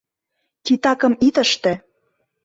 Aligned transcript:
Титакым 0.63 1.13
ит 1.27 1.35
ыште... 1.43 1.73